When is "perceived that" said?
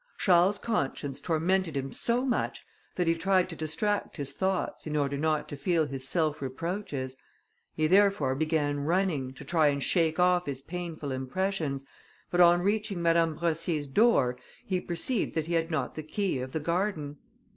14.81-15.45